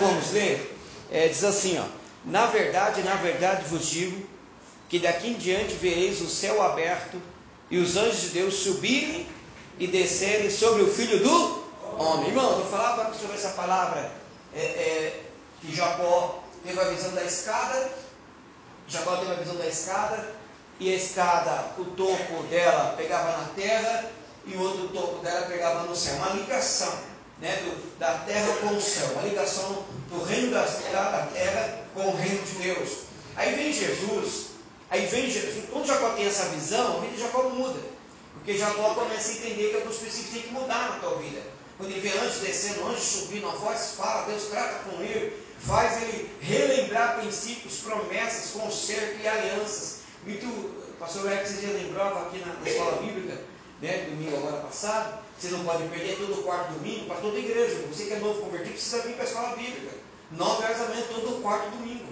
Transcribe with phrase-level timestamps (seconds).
[0.00, 0.76] vamos ler?
[1.10, 1.84] É, diz assim, ó.
[2.24, 4.26] Na verdade, na verdade vos digo
[4.88, 7.20] que daqui em diante vereis o céu aberto
[7.70, 9.26] e os anjos de Deus subirem
[9.78, 11.64] e descerem sobre o filho do
[11.98, 12.28] homem.
[12.28, 14.12] Irmãos, falar agora sobre essa palavra
[14.54, 15.20] é, é,
[15.60, 17.90] que Jacó teve a visão da escada.
[18.88, 20.34] Jacó teve a visão da escada
[20.80, 24.10] e a escada, o topo dela pegava na terra
[24.46, 26.16] e o outro topo dela pegava no céu.
[26.16, 27.09] Uma ligação
[27.40, 32.08] né, do, da terra com o céu, uma ligação do reino da, da terra com
[32.08, 32.98] o reino de Deus.
[33.36, 34.50] Aí vem Jesus,
[34.90, 37.80] aí vem Jesus, quando Jacó tem essa visão, a vida de Jacó muda.
[38.34, 41.40] Porque Jacó começa a entender que alguns princípios têm que mudar na tua vida.
[41.76, 46.02] Quando ele vê anjos descendo, anjos subindo, a voz fala, Deus trata com ele, faz
[46.02, 50.00] ele relembrar princípios, promessas, conserto e alianças.
[50.24, 53.40] Muito, o pastor Rex já lembrava aqui na, na escola bíblica,
[53.80, 57.40] né, domingo agora passado, você não pode perder todo o quarto domingo para toda a
[57.40, 57.86] igreja.
[57.90, 59.96] Você que é novo convertido precisa vir para a escola bíblica.
[60.32, 62.04] Nove horas da manhã, todo quarto domingo.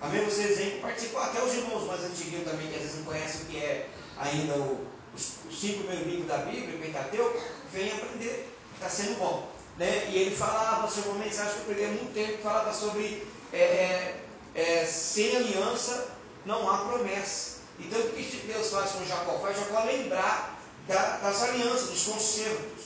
[0.00, 0.24] Amém?
[0.24, 3.44] Vocês vêm participar, até os irmãos mais antigos também, que às vezes não conhecem o
[3.46, 7.40] que é ainda o, os, os cinco primeiros livros da Bíblia, o Pentateuco,
[7.72, 8.48] vem aprender.
[8.74, 9.50] Está sendo bom.
[9.78, 10.08] Né?
[10.10, 13.58] E ele falava sobre uma mensagem que eu preguei há muito tempo, falava sobre é,
[13.58, 14.20] é,
[14.54, 16.08] é, sem aliança
[16.44, 17.56] não há promessa.
[17.80, 19.38] Então o que Deus faz com Jacó?
[19.40, 20.55] Faz Jacó lembrar
[20.88, 22.84] da, das alianças, dos concertos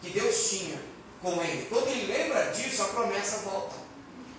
[0.00, 0.78] que Deus tinha
[1.22, 1.66] com ele.
[1.68, 3.74] Quando ele lembra disso, a promessa volta.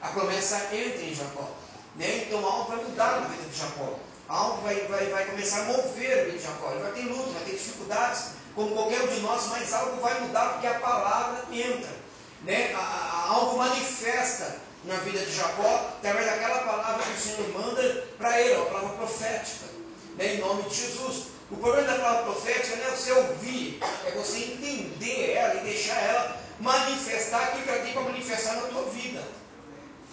[0.02, 1.50] A promessa entra em Jacó.
[1.96, 2.26] Né?
[2.26, 4.00] Então algo vai mudar na vida de Jacó.
[4.28, 6.72] Algo vai, vai, vai começar a mover a vida de Jacó.
[6.72, 10.20] Ele vai ter luta, vai ter dificuldades, como qualquer um de nós, mas algo vai
[10.22, 11.92] mudar porque a palavra entra.
[12.44, 12.74] Né?
[12.74, 18.08] A, a, algo manifesta na vida de Jacó através daquela palavra que o Senhor manda
[18.18, 19.66] para ele, a palavra profética,
[20.16, 20.36] né?
[20.36, 21.39] em nome de Jesus.
[21.52, 26.00] O problema da palavra profética não é você ouvir, é você entender ela e deixar
[26.00, 29.24] ela manifestar aquilo que ela tem para manifestar na tua vida.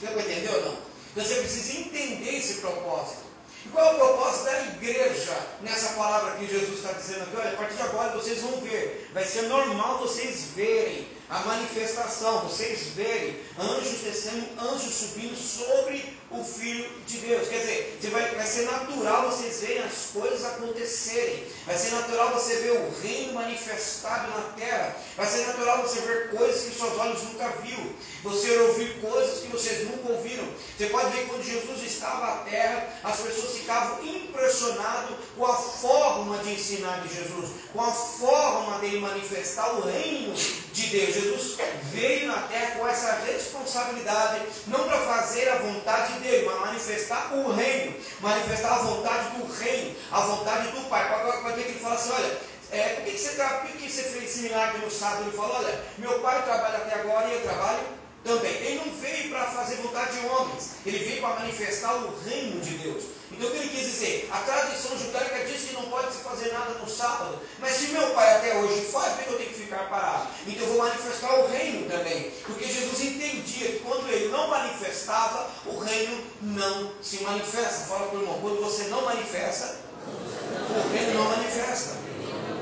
[0.00, 0.78] Você entendeu ou não?
[1.12, 3.26] Então você precisa entender esse propósito.
[3.66, 7.36] E qual é o propósito da igreja nessa palavra que Jesus está dizendo aqui?
[7.36, 12.48] Olha, a partir de agora vocês vão ver, vai ser normal vocês verem a manifestação,
[12.48, 17.48] vocês verem anjos descendo, anjos subindo sobre o Filho de Deus.
[17.48, 21.44] Quer dizer, você vai, vai ser natural vocês verem as coisas acontecerem.
[21.64, 24.96] Vai ser natural você ver o reino manifestado na terra.
[25.16, 27.92] Vai ser natural você ver coisas que seus olhos nunca viram.
[28.24, 30.48] Você ouvir coisas que vocês nunca ouviram.
[30.76, 35.54] Você pode ver que quando Jesus estava na terra, as pessoas ficavam impressionadas com a
[35.54, 41.14] forma de ensinar de Jesus, com a forma dele manifestar o reino de Deus.
[41.14, 41.56] Jesus
[41.92, 47.52] veio na terra com essa responsabilidade, não para fazer a vontade dele, mas manifestar o
[47.52, 51.08] reino, manifestar a vontade do reino, a vontade do Pai.
[51.08, 52.38] Para que ele fala assim: olha,
[52.70, 55.22] é, por, que, você, por que você fez esse milagre no sábado?
[55.22, 57.80] Ele falou: olha, meu pai trabalha até agora e eu trabalho
[58.26, 58.52] também.
[58.52, 62.70] Ele não veio para fazer vontade de homens, ele veio para manifestar o reino de
[62.78, 63.04] Deus.
[63.32, 64.28] Então o que ele quis dizer?
[64.32, 68.10] A tradição judaica diz que não pode se fazer nada no sábado, mas se meu
[68.10, 70.28] pai até hoje faz, por que eu tenho que ficar parado?
[70.46, 75.50] Então eu vou manifestar o reino também, porque Jesus entendia que quando ele não manifestava,
[75.66, 77.86] o reino não se manifesta.
[77.86, 79.76] Fala para o irmão, quando você não manifesta,
[80.06, 81.96] o reino não manifesta.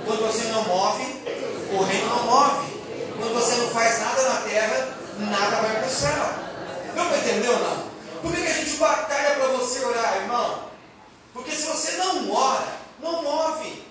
[0.05, 1.03] Quando você não move,
[1.73, 2.75] o reino não move.
[3.17, 6.45] Quando você não faz nada na terra, nada vai para o céu.
[6.95, 7.85] Não entendeu ou não?
[8.23, 10.65] Por que, que a gente batalha para você orar, irmão?
[11.33, 12.67] Porque se você não ora,
[13.01, 13.85] não move.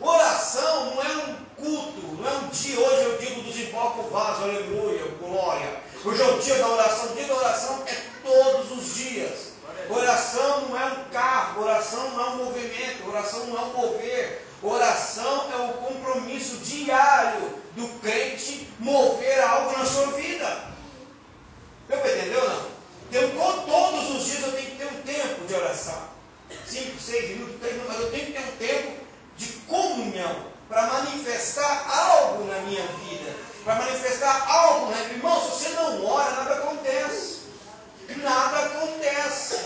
[0.00, 2.78] Oração não é um culto, não é um dia.
[2.78, 5.80] Hoje eu digo desemboca o vaso, aleluia, glória.
[6.04, 7.12] Hoje é o dia da oração.
[7.12, 9.50] O dia da oração é todos os dias.
[9.88, 14.46] Oração não é um carro, oração não é um movimento, oração não é um mover.
[14.62, 20.70] Oração é o compromisso diário do crente mover algo na sua vida.
[21.88, 22.66] Deu para entender ou não?
[23.08, 26.10] Então, todos os dias eu tenho que ter um tempo de oração.
[26.66, 29.04] 5, 6 minutos, 3 minutos, mas eu tenho que ter um tempo
[29.36, 33.34] de comunhão para manifestar algo na minha vida.
[33.64, 37.40] Para manifestar algo na minha Irmão, se você não ora, nada acontece.
[38.16, 39.58] Nada acontece.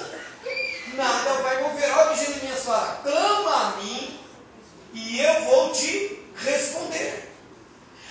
[0.95, 1.91] Nada vai mover.
[1.99, 4.21] Olha o que Jeremias fala: clama a mim
[4.93, 5.65] e eu vou
[6.75, 7.34] Quando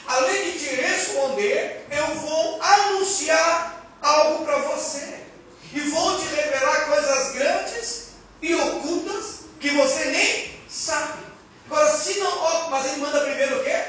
[0.08, 5.24] Além de te responder, eu vou anunciar algo para você.
[5.72, 8.04] E vou te revelar coisas grandes
[8.42, 11.24] e ocultas que você nem sabe.
[11.66, 12.38] Agora, se não.
[12.38, 13.84] Ó, mas ele manda primeiro o quê?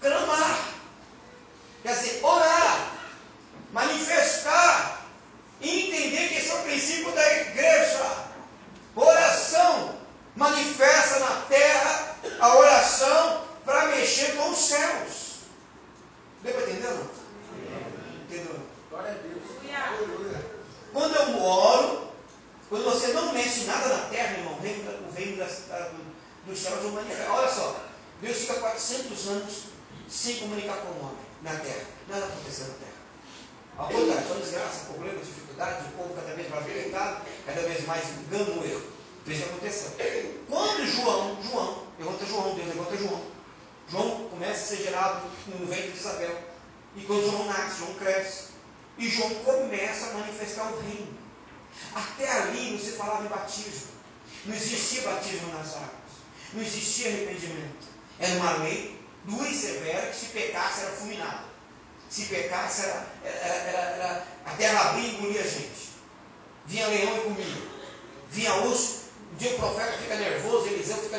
[0.00, 0.69] Clamar.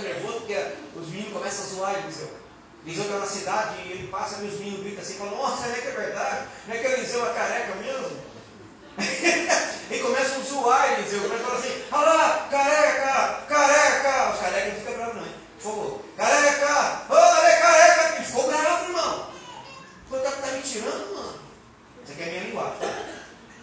[0.01, 0.57] Nervoso porque
[0.95, 2.29] os meninos começam a zoar Eliseu.
[2.85, 5.73] Eliseu está na cidade e ele passa e os meninos gritam assim, falam, nossa, é
[5.73, 6.47] que é verdade?
[6.67, 8.31] Não é que Eliseu é careca mesmo?
[9.91, 14.33] e começam a zoar Eliseu, começam a falar assim, olha lá, careca, careca.
[14.33, 15.35] Os carecas não ficam bravos não, hein?
[15.61, 16.01] Por favor.
[16.17, 18.15] Careca, olha, é careca.
[18.15, 19.27] Ele ficou bravo, irmão.
[20.09, 21.39] Falou, tá, tá me tirando, mano?
[22.03, 23.03] Isso aqui é minha linguagem, tá?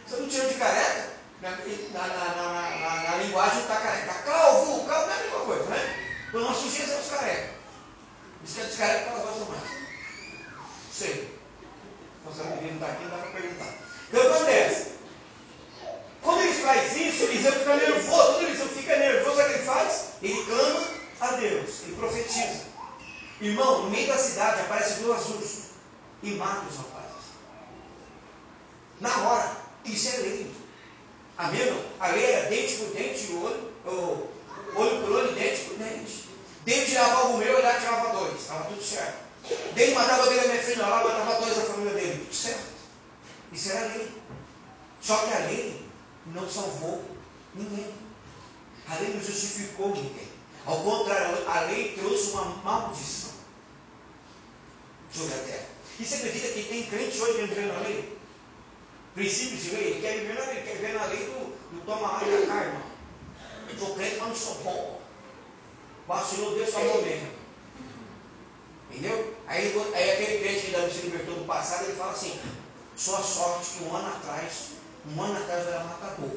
[0.06, 1.08] Você não tirou de careca?
[1.42, 4.12] Na, na, na, na, linguagem está careca.
[4.12, 6.07] Tá calvo, calvo é a mesma coisa, né?
[6.28, 7.50] Então nós sujeitos é os carecas.
[8.58, 9.62] É dos carecas elas gostam mais.
[10.92, 11.38] Sei.
[12.24, 13.74] Nossa, a não está aqui, não dá para perguntar.
[14.08, 14.92] Então acontece.
[16.22, 18.32] Quando ele faz isso, Eliseu fica nervoso.
[18.32, 20.08] Quando Eliseu fica nervoso, o que ele faz?
[20.22, 20.88] Ele clama
[21.20, 22.68] a Deus, ele profetiza.
[23.40, 25.58] Irmão, no meio da cidade aparecem duas ursos
[26.22, 27.08] e mata os rapazes.
[29.00, 30.54] Na hora, isso é lei.
[31.38, 31.84] Amém?
[32.00, 34.28] A lei era dente por dente, olho,
[34.74, 36.28] olho por olho, dente por dente.
[36.64, 38.40] Dele tirava algo meu, ele tirava dois.
[38.40, 39.28] Estava tudo certo.
[39.74, 42.24] Dele matava dele a minha filha, lá matava dois da família dele.
[42.24, 42.68] Tudo certo.
[43.52, 44.12] Isso era a lei.
[45.00, 45.86] Só que a lei
[46.26, 47.04] não salvou
[47.54, 47.94] ninguém.
[48.88, 50.28] A lei não justificou ninguém.
[50.66, 53.30] Ao contrário, a lei trouxe uma maldição
[55.10, 55.66] sobre a terra.
[55.98, 58.18] E você acredita que tem crente hoje viver na lei?
[59.14, 62.12] Princípios de lei, ele quer viver na lei, quer viver na lei do, do toma
[62.12, 62.87] lá e da carne.
[63.70, 65.00] Eu sou crente, mas não sou bom.
[66.06, 67.28] Vacilou, Deus salvou mesmo.
[68.90, 69.36] Entendeu?
[69.46, 72.40] Aí, aí aquele crente que ainda se libertou do passado, ele fala assim,
[72.96, 74.70] sua sorte que um ano atrás,
[75.06, 76.30] um ano atrás eu era matador.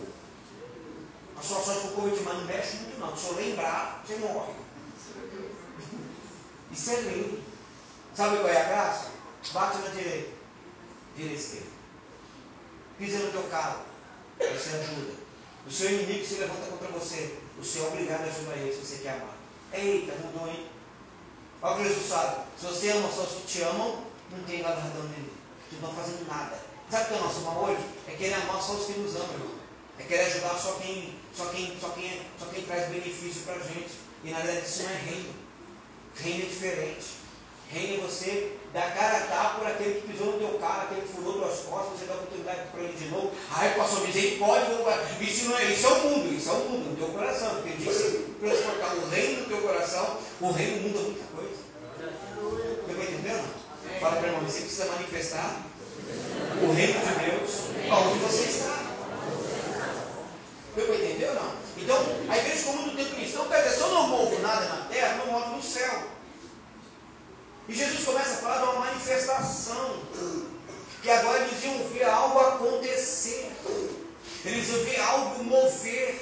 [1.37, 3.15] A sua sorte com o Covid, mas não mexe muito não.
[3.15, 4.53] Se eu lembrar, você morre.
[6.71, 7.43] Isso é lei.
[8.15, 9.11] Sabe qual é a graça?
[9.53, 10.29] Bate na direita.
[11.15, 11.67] Vira esquerda.
[12.97, 13.81] Pisa no teu carro.
[14.37, 15.20] Você ajuda.
[15.67, 17.37] O seu inimigo se levanta contra você.
[17.59, 19.37] Você é obrigado a ajudar ele se você quer amar.
[19.73, 20.67] Eita, mudou, hein?
[21.61, 22.47] Olha o que Jesus fala.
[22.59, 25.31] Se você ama só os que te amam, não tem galardão nele.
[25.71, 26.59] Eles não fazendo nada.
[26.89, 27.83] Sabe o que é o nosso mal hoje?
[28.07, 29.55] É querer amar só os que nos amam, irmão.
[29.99, 33.59] É querer ajudar só quem, só quem, só quem, só quem traz benefício para a
[33.59, 33.91] gente.
[34.23, 35.33] E na verdade isso não é reino.
[36.15, 37.05] Reino é diferente.
[37.69, 41.01] Reino é você dar cara a tapa por aquele que pisou no teu carro, aquele
[41.01, 43.31] que furou tuas costas, você dá oportunidade para ele de novo.
[43.51, 44.67] Ai, pastor, misericórdia,
[45.19, 47.55] isso não é, isso é o mundo, isso é o mundo, no teu coração.
[47.55, 51.61] Porque diz que transportar o reino no teu coração, o reino muda muita coisa.
[52.85, 53.61] Você está entendendo?
[53.99, 55.61] Fala para irmão, você precisa manifestar
[56.61, 57.51] o reino de Deus
[57.91, 58.79] onde você está.
[60.75, 61.51] Deu para entender ou não?
[61.77, 61.97] Então,
[62.29, 65.33] a igreja como do tempo cristão, dizer, se eu não movo nada na terra, não
[65.33, 66.10] movo no céu.
[67.71, 70.01] E Jesus começa a falar de uma manifestação.
[71.01, 73.49] Que agora eles iam ver algo acontecer.
[74.43, 76.21] Eles iam ver algo mover.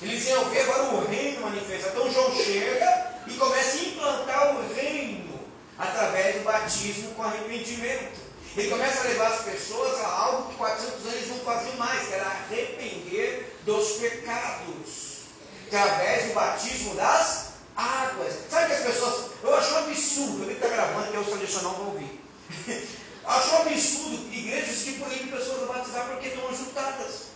[0.00, 1.90] Eles iam ver agora o reino manifestar.
[1.90, 5.38] Então João chega e começa a implantar o reino
[5.78, 8.18] através do batismo com arrependimento.
[8.56, 12.14] Ele começa a levar as pessoas a algo que 400 anos não faziam mais, que
[12.14, 15.18] era arrepender dos pecados,
[15.66, 18.34] através do batismo das águas.
[18.50, 19.30] Sabe que as pessoas.
[19.42, 22.20] Eu acho um absurdo, eu vi que está gravando, que é o tradicional vão ouvir.
[23.24, 27.32] acho um absurdo igrejas que proíbem pessoas a batizar porque estão ajuntadas.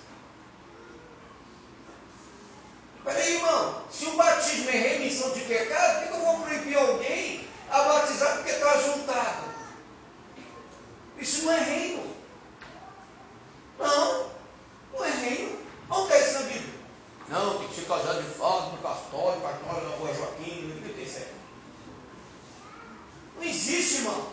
[3.04, 7.48] Peraí, irmão, se o batismo é remissão de pecado, por que eu vou proibir alguém
[7.70, 9.46] a batizar porque está ajuntado?
[11.18, 12.16] Isso não é reino.
[13.78, 14.30] Não,
[14.92, 15.58] não é reino.
[15.88, 16.74] Onde está isso na Bíblia?
[17.28, 21.26] Não, tem que ser casado de fato no cartório, cartório na rua Joaquim, no 37.
[23.36, 24.28] Não existe, irmão.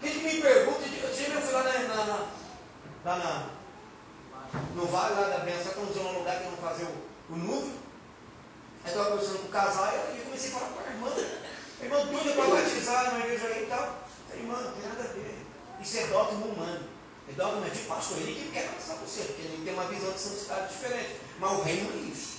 [0.00, 2.26] Tem que me pergunta, você eu fui lá na, na, na,
[3.04, 3.50] lá na,
[4.74, 7.82] no vale lá da benção, estamos em um lugar que vamos fazer o, o núvio.
[8.84, 11.08] Aí estava conversando com o casal e eu comecei a falar para a irmã.
[11.80, 14.02] A irmã doida para batizar na igreja aí e tal.
[14.28, 15.46] Falei, irmã, não tem nada a ver.
[15.80, 16.88] Isso é dogma humano.
[17.28, 18.18] É dogma de pastor.
[18.18, 21.16] Ele que quer que ter uma visão de santidade diferente.
[21.38, 22.38] Mas o reino não é isso.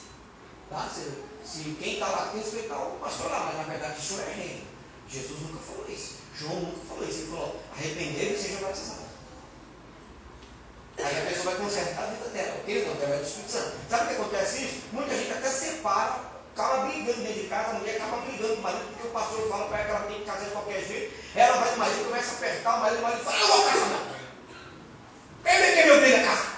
[0.70, 0.89] Tá?
[0.89, 4.20] Se, se quem está lá tem que respeitar o pastor lá, mas na verdade isso
[4.20, 4.67] é reino.
[5.08, 6.15] Jesus nunca falou isso.
[6.36, 7.19] João nunca falou isso.
[7.19, 9.03] Ele falou: arrepender e seja batizado.
[10.98, 12.86] Aí a pessoa vai consertar a vida dela, ok?
[12.86, 13.77] Não, através do Espírito Santo.
[13.89, 14.82] Sabe o que acontece isso?
[14.91, 16.19] Muita gente até separa,
[16.56, 19.50] acaba brigando dentro de casa, a mulher acaba brigando com o marido, porque o pastor
[19.50, 21.13] fala para ela que ela tem que casar de qualquer jeito.
[21.36, 23.89] Ela vai no marido, começa a apertar o marido, o marido fala, eu vou casar
[23.89, 24.13] não.
[25.43, 26.53] Quem vem que me obriga a casar?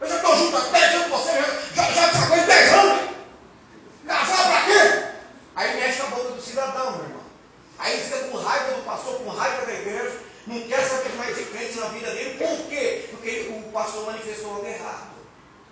[0.00, 1.32] Eu já estou junto há 10 anos com você,
[1.74, 3.10] já, já, já em 10 anos.
[4.06, 5.06] Casar para quê?
[5.56, 7.22] Aí mexe com a boca do cidadão, meu irmão.
[7.78, 11.36] Aí ele fica com raiva do pastor, com raiva da igreja, não quer saber mais
[11.36, 12.38] de crente na vida dele.
[12.38, 13.08] Por quê?
[13.10, 15.10] Porque o pastor manifestou algo errado.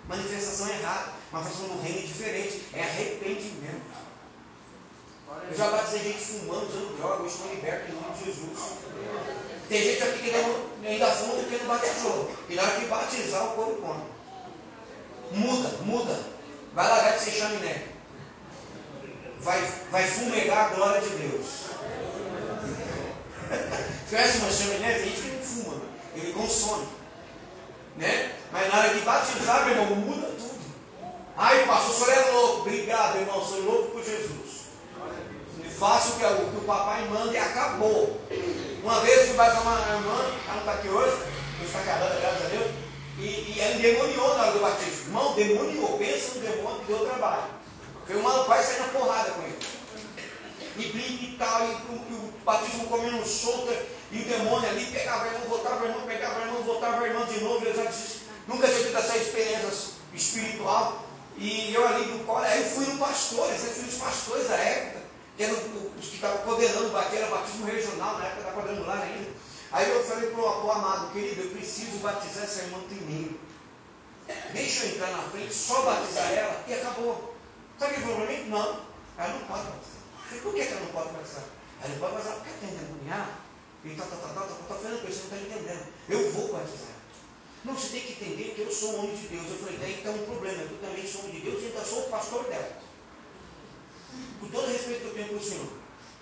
[0.07, 1.13] Manifestação errada.
[1.31, 2.65] Manifestação do reino é diferente.
[2.73, 3.95] É arrependimento.
[5.55, 8.73] Eu já batizei gente fumando, usando droga, eu estou liberto em nome de Jesus.
[9.69, 12.29] Tem gente aqui que não, ainda fuma porque não batizou.
[12.49, 14.03] E na hora que batizar, o corpo come.
[15.31, 16.23] Muda, muda.
[16.73, 17.87] Vai largar de ser chaminé.
[19.39, 21.45] Vai, vai fumegar a glória de Deus.
[24.09, 24.93] Conhece uma chaminé?
[24.95, 25.81] Tem gente que não fuma,
[26.15, 26.87] ele consome.
[27.95, 28.33] Né?
[28.51, 30.59] Mas na hora de batizar, meu irmão, muda tudo.
[31.37, 32.59] Ai, pastor, o senhor é louco.
[32.59, 34.44] Obrigado, irmão, sou louco por Jesus.
[35.79, 38.21] Faça o que, o que o papai manda e acabou.
[38.81, 41.17] Uma vez fui batizar uma irmã, ela não está aqui hoje,
[41.59, 42.71] não está casada, graças a Deus,
[43.19, 45.07] e, e ela endemoniou na hora do batismo.
[45.07, 47.43] Irmão, demoniou, pensa no demônio que deu trabalho.
[48.07, 49.57] Foi um maluco quase sair na porrada com ele.
[50.77, 53.73] E briga e tal, e, e o batismo comendo solta,
[54.11, 57.07] e o demônio ali pegava a irmã, voltava a irmã, pegava a irmã, voltava a
[57.07, 57.65] irmã de novo.
[57.65, 61.03] Eu já disse, nunca tinha tido essa experiência espiritual.
[61.37, 64.94] E eu ali colo, aí eu fui no pastor, eu fui nos pastores da época
[65.35, 65.55] que eram
[65.99, 69.29] os que estavam coordenando, que era batismo regional, na época coordenando lá ainda.
[69.71, 73.37] Aí eu falei para o amado, querido, eu preciso batizar essa irmã primeiro.
[74.53, 77.35] Deixa eu entrar na frente, só batizar ela e acabou.
[77.77, 78.49] Sabe o que falou para mim?
[78.49, 78.81] Não,
[79.17, 80.01] ela não pode batizar.
[80.25, 81.43] falei, por que ela não pode batizar?
[81.81, 83.31] Ela não pode batizar porque ela tem endemoniado.
[83.83, 85.85] E tá, tá, tá, tá, tá, tá falando com você não está entendendo.
[86.09, 86.95] Eu vou batizar.
[87.65, 89.47] Não, você tem que entender que eu sou homem de Deus.
[89.49, 91.99] Eu falei, daí então um problema, eu também sou homem de Deus e ainda sou
[92.03, 92.84] o pastor dela
[94.39, 95.67] com todo o respeito que eu tenho o Senhor.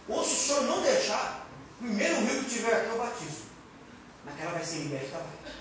[0.07, 1.47] Ou se o Senhor não deixar,
[1.79, 3.43] primeiro rio que tiver aqui eu batizo.
[4.25, 5.53] Naquela vai ser liberta, vai.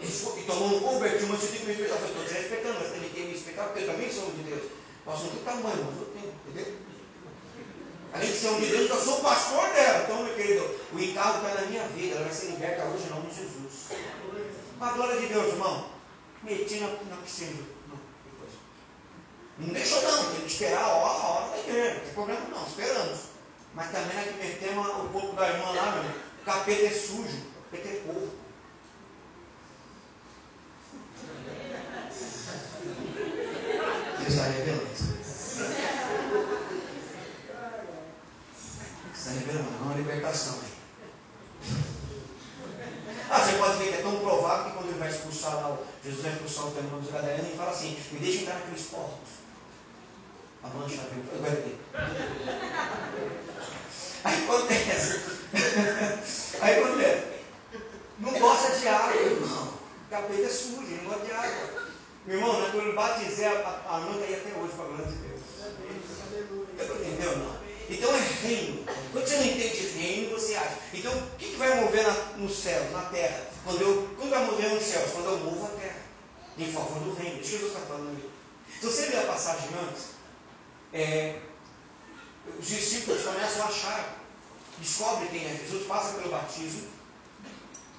[0.00, 2.00] E tomou um mas você tem que me respeitar.
[2.00, 4.62] Eu estou te respeitando, mas tem que me respeitar, porque eu também sou de Deus.
[5.04, 6.78] Posso não ter tamanho, mas eu tenho, entendeu?
[8.12, 10.04] Além de ser homem de Deus, eu sou pastor dela.
[10.04, 13.10] Então, meu querido, o encargo está na minha vida, ela vai ser liberta hoje em
[13.10, 13.88] nome de Jesus.
[14.80, 15.90] A glória de Deus, irmão.
[16.42, 17.73] Meti na piscina.
[19.56, 22.40] Não deixou não, tem que esperar a hora, a hora da igreja, não tem problema
[22.50, 23.20] não, esperamos.
[23.74, 26.10] Mas também é que metemos o corpo da irmã lá, meu,
[26.44, 27.38] capeta é sujo,
[27.70, 28.30] capeta é porco.
[34.18, 34.88] Deus está revelando.
[39.14, 40.58] Está revelando, é uma libertação.
[43.30, 46.22] Ah, você pode ver que é tão provável que quando ele vai expulsar lá, Jesus
[46.22, 49.44] vai expulsar o demônio dos Gadarenos, ele fala assim, me deixa entrar naqueles porcos
[50.64, 51.78] a mancha na frente, vai ver.
[54.24, 55.20] Aí acontece.
[56.60, 57.24] Aí acontece.
[58.18, 59.74] Não gosta de água, irmão.
[60.08, 61.84] Capeta é sujo, não gosta de água.
[62.26, 64.84] Meu irmão, né, quando eu batizei, a, a, a mãe está aí até hoje para
[64.84, 65.40] a glória de Deus.
[66.80, 67.36] Entendeu?
[67.38, 67.58] Não.
[67.90, 68.84] Então é reino.
[69.12, 70.78] Quando você não entende reino, você acha.
[70.94, 73.48] Então, o que, que vai mover na, no céu, na terra?
[73.64, 75.12] Quando, eu, quando vai mover nos céus?
[75.12, 75.96] Quando eu movo a terra.
[76.56, 77.33] Em favor do reino.
[77.33, 78.30] Isso que Jesus está falando aí.
[78.80, 80.04] Se você ler a passagem antes,
[80.92, 81.38] é,
[82.58, 84.18] os discípulos começam a achar,
[84.78, 86.88] descobrem quem é Jesus, passa pelo batismo.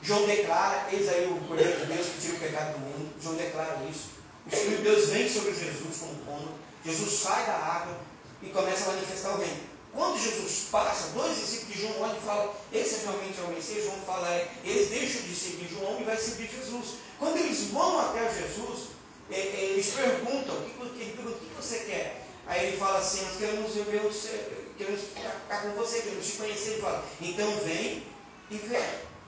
[0.01, 3.13] João declara, eis aí o Cordeiro de Deus que tira o pecado do mundo.
[3.21, 4.09] João declara isso.
[4.45, 6.51] O Espírito de Deus vem sobre Jesus como pondo.
[6.83, 7.97] Jesus sai da água
[8.41, 9.75] e começa a manifestar o reino.
[9.93, 13.47] Quando Jesus passa, dois discípulos de João olham e falam, esse é realmente é o
[13.47, 16.95] Messias, João fala, é, eles deixam de seguir João e vai seguir Jesus.
[17.17, 18.89] Quando eles vão até Jesus,
[19.29, 22.25] eles perguntam, o que, o que você quer?
[22.48, 26.72] Aí ele fala assim, nós queremos ver você, queremos ficar com você, queremos te conhecer.
[26.72, 28.03] Ele fala, então vem
[28.51, 28.84] e vê.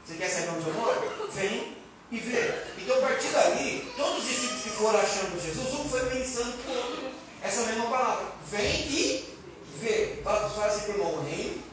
[0.06, 1.30] Você quer saber onde eu moro?
[1.34, 1.78] Vem
[2.12, 2.54] e vê.
[2.78, 6.72] Então a partir dali, todos os discípulos que foram achando Jesus, um foi pensando para
[6.72, 7.12] o outro.
[7.44, 8.28] Essa mesma palavra.
[8.52, 9.36] Vem e
[9.82, 10.20] vê.
[10.24, 11.68] Fala, fala assim para o irmão, o reino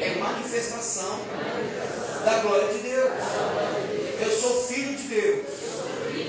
[0.00, 1.20] é manifestação
[2.24, 3.12] da glória de Deus.
[4.20, 5.65] Eu sou filho de Deus.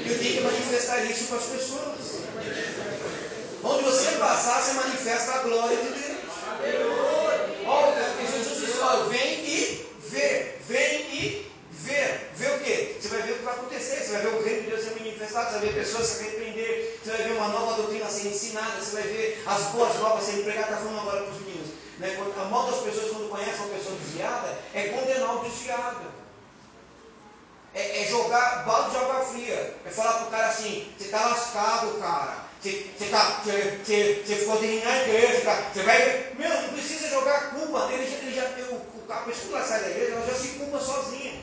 [0.07, 2.21] E eu tenho que manifestar isso para as pessoas.
[3.61, 6.17] Onde você passar, você manifesta a glória de Deus.
[7.65, 10.55] Olha, Jesus olha, vem e vê.
[10.65, 12.19] Vem e vê.
[12.35, 12.95] Vê o quê?
[13.01, 13.97] Você vai ver o que vai acontecer.
[13.97, 16.99] Você vai ver o reino de Deus ser manifestado, você vai ver pessoas se arrepender,
[17.03, 20.43] você vai ver uma nova doutrina sendo ensinada, você vai ver as boas novas sendo
[20.43, 21.67] pregadas, está falando agora para os meninos.
[21.99, 22.17] Né?
[22.39, 26.27] A mal das pessoas quando conhecem uma pessoa desviada é condenar o desviado.
[27.73, 28.65] É, é jogar
[29.45, 32.47] É falar para o cara assim, você está lascado, cara.
[32.61, 35.69] Você, você, tá, você, você, você ficou de na igreja, tá?
[35.71, 36.31] você vai.
[36.37, 39.65] Meu, não precisa jogar culpa nele, ele já, já, o, o, a pessoa que ela
[39.65, 41.33] sai da igreja, ela já se culpa sozinha.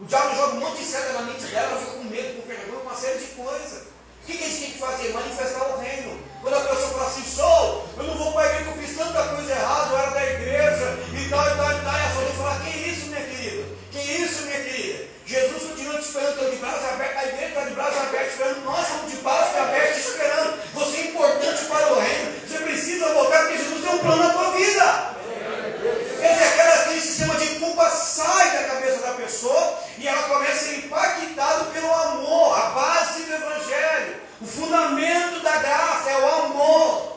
[0.00, 2.80] O diabo joga um monte de na mente dela, ela fica com medo, com vergonha,
[2.80, 3.82] uma série de coisas.
[4.22, 5.12] O que, que a gente tem que fazer?
[5.12, 6.18] Manifestar o reino.
[6.40, 9.28] Quando a pessoa fala assim, sou, eu não vou para a igreja, eu fiz tanta
[9.28, 11.94] coisa errada, eu era da igreja, e tal, e tal, e tal.
[11.94, 13.64] E a sua fala, que isso, minha querida?
[13.92, 15.08] Que isso, minha querida?
[15.26, 18.64] Jesus continua te esperando, estou de braços abertos, a igreja está de braços abertos esperando,
[18.64, 20.58] nós estamos de braços abertos esperando.
[20.74, 22.32] Você é importante para o reino.
[22.46, 25.14] Você precisa voltar, porque Jesus tem um plano na tua vida.
[26.20, 30.52] Quer dizer, aquela, aquele sistema de culpa sai da cabeça da pessoa e ela começa
[30.52, 36.44] a ser impactada pelo amor, a base do Evangelho, o fundamento da graça é o
[36.44, 37.13] amor.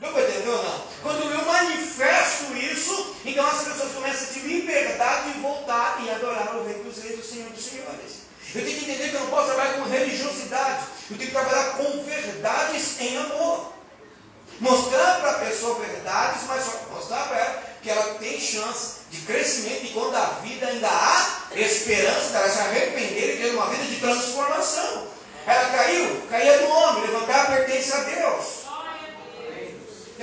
[0.00, 0.86] Deu para entender ou não?
[1.02, 6.56] Quando eu manifesto isso, então as pessoas começam a ter liberdade de voltar e adorar
[6.56, 8.26] o Rei dos Reis, o Senhor dos Senhores.
[8.54, 11.76] Eu tenho que entender que eu não posso trabalhar com religiosidade, eu tenho que trabalhar
[11.76, 13.72] com verdades em amor.
[14.60, 19.84] Mostrar para a pessoa verdades, mas mostrar para ela que ela tem chance de crescimento
[19.84, 23.96] e quando a vida ainda há esperança dela se arrepender e ter uma vida de
[23.96, 25.08] transformação.
[25.46, 28.65] Ela caiu, caía do homem, levantar pertence a Deus.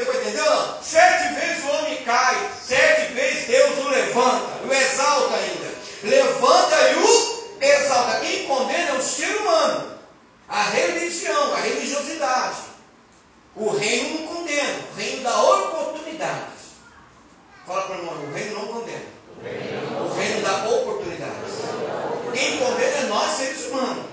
[0.04, 0.84] Deu para entender ou não?
[0.84, 5.74] Sete vezes o homem cai, sete vezes Deus o levanta, o exalta ainda.
[6.04, 8.20] Levanta e o exalta.
[8.20, 9.98] Quem condena é o ser humano,
[10.50, 12.58] a religião, a religiosidade.
[13.56, 16.54] O reino não condena, o reino dá oportunidades.
[17.66, 19.06] Fala para o irmão, o reino não condena.
[19.40, 21.54] O reino dá oportunidades.
[22.34, 24.06] Quem condena é nós, seres humanos.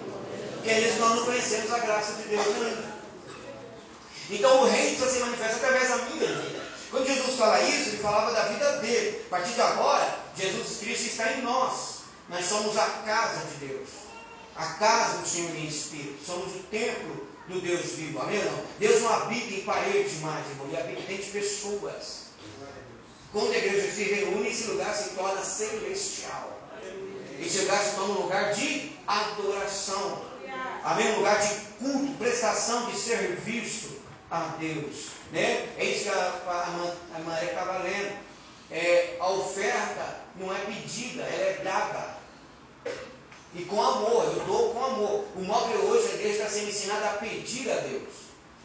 [0.62, 2.99] Que é isso nós não conhecemos a graça de Deus ainda.
[4.30, 6.70] Então o reino precisa ser manifesto através da minha vida.
[6.90, 9.22] Quando Jesus fala isso, ele falava da vida dele.
[9.26, 12.00] A partir de agora, Jesus Cristo está em nós.
[12.28, 13.88] Nós somos a casa de Deus.
[14.54, 16.24] A casa do Senhor em Espírito.
[16.24, 18.20] Somos o templo do Deus vivo.
[18.20, 18.42] Amém?
[18.44, 18.64] Não?
[18.78, 20.66] Deus não habita em paredes mais, irmão.
[20.68, 22.20] Ele habita dentro de pessoas.
[23.32, 26.56] Quando a igreja se reúne, esse lugar se torna celestial.
[27.40, 30.24] Esse lugar se torna um lugar de adoração.
[30.84, 31.12] Amém?
[31.12, 33.89] Um lugar de culto, prestação de serviço
[34.30, 35.10] a Deus.
[35.32, 35.68] Né?
[35.76, 38.18] É isso que a, a, a Maria estava lendo.
[38.70, 42.20] É, a oferta não é pedida, ela é dada.
[43.52, 45.24] E com amor, eu dou com amor.
[45.34, 48.08] O móvel hoje a igreja está sendo ensinada a pedir a Deus.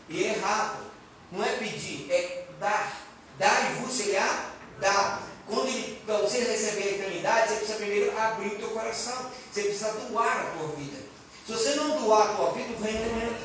[0.10, 0.86] E é errado.
[1.32, 3.01] Não é pedir, é dar.
[3.39, 5.23] Dar e vos será dado.
[5.47, 9.32] Quando ele, para você receber a eternidade, você precisa primeiro abrir o teu coração.
[9.51, 10.97] Você precisa doar a tua vida.
[11.45, 13.45] Se você não doar a tua vida, o reino.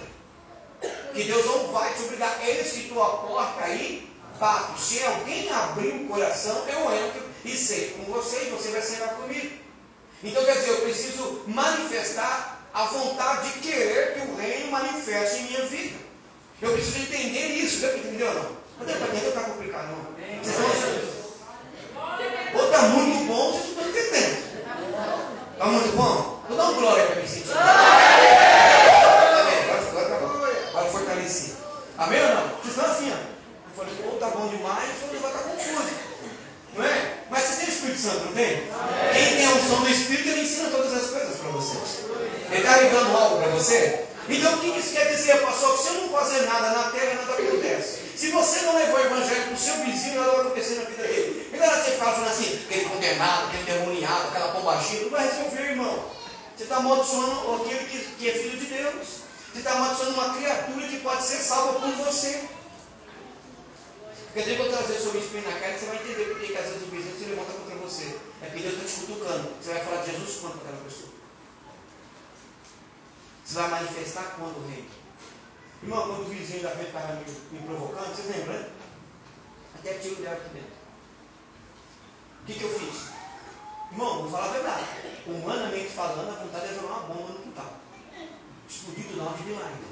[1.12, 2.38] Que Deus não vai te obrigar.
[2.46, 4.09] Ele escritou a porta aí.
[4.79, 9.11] Se alguém abrir o coração, eu entro e sei com você e você vai sentar
[9.16, 9.51] comigo.
[10.25, 15.44] Então quer dizer, eu preciso manifestar a vontade de querer que o reino manifeste em
[15.44, 15.99] minha vida.
[16.62, 17.81] Eu preciso entender isso.
[17.81, 18.57] Deu para entender ou não?
[18.79, 20.42] Não deu para entender, está complicado não.
[20.42, 21.11] Vocês estão
[22.55, 24.44] ou está muito bom, vocês não estão entendendo.
[25.53, 26.42] Está muito bom?
[26.49, 27.53] Vou dar um glória para me sentir.
[27.53, 28.11] Agora
[30.90, 31.55] fortaleci.
[32.01, 32.49] Amém ou não?
[32.57, 33.21] Vocês estão assim, ó.
[33.21, 35.95] Eu falei, ou está bom demais, ou vai estar confuso.
[36.75, 37.15] Não é?
[37.29, 38.63] Mas você tem o Espírito Santo, não tem?
[39.13, 42.07] Quem tem a unção do Espírito, ele ensina todas as coisas para vocês.
[42.51, 44.07] Ele está revelando algo para você?
[44.31, 45.77] Então o que isso quer dizer, pastor?
[45.77, 48.01] Que se eu não fazer nada na terra, nada acontece.
[48.17, 51.03] Se você não levou o evangelho para o seu vizinho, nada vai acontecer na vida
[51.03, 51.51] dele.
[51.53, 56.05] Agora você fala falando assim, aquele condenado, aquele demoniado, aquela pombaginha, não vai resolver, irmão.
[56.57, 59.21] Você está amaldiçoando aquele que, que é filho de Deus.
[59.53, 62.49] Você está amaldiçoando uma criatura que pode ser salva por você.
[64.33, 66.83] Quer dizer, eu trazer sobre isso na cara, você vai entender por que às vezes
[66.83, 68.21] o vizinho se levanta contra você.
[68.43, 69.51] É porque Deus está te cutucando.
[69.61, 71.11] Você vai falar de Jesus quanto para aquela pessoa?
[73.45, 74.89] Você vai manifestar quando o rei?
[75.83, 78.71] Irmão, quando o vizinho da frente estava me, me, provocando, vocês lembram, né?
[79.75, 80.71] Até tiro dela aqui dentro.
[82.43, 83.09] O que, que eu fiz?
[83.91, 84.85] Irmão, vou falar a verdade.
[85.27, 87.80] Humanamente falando, a vontade é jogar uma bomba no quintal.
[88.70, 89.90] Tudo onde de ainda.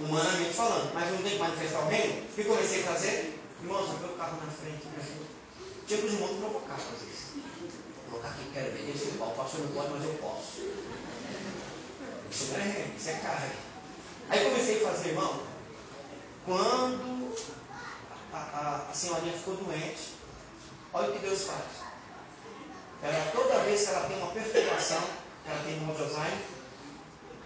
[0.00, 0.94] Humanamente falando.
[0.94, 2.24] Mas eu não tenho que manifestar o reino.
[2.24, 3.38] O que comecei a fazer?
[3.62, 5.26] Irmão, só o carro na frente, ajuda.
[5.86, 7.32] Tinha que os irmãos provocar às vezes.
[8.08, 9.28] Colocar aqui, quero ver, esse pau.
[9.28, 10.60] O pastor não pode, mas eu posso.
[12.30, 13.54] Isso não é reino, isso é carne.
[14.30, 15.42] Aí comecei a fazer, irmão.
[16.46, 17.36] Quando
[18.32, 20.14] a, a, a senhorinha ficou doente,
[20.94, 21.62] olha o que Deus faz.
[23.02, 25.02] ela, toda vez que ela tem uma perturbação,
[25.46, 26.38] ela tem um Alzheimer,